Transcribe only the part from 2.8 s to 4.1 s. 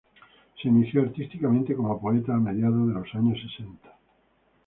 de los años sesenta.